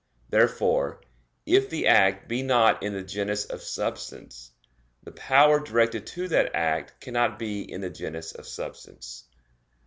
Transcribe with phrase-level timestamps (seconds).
[0.31, 0.99] Therefore,
[1.45, 4.49] if the act be not in the genus of substance,
[5.03, 9.25] the power directed to that act cannot be in the genus of substance.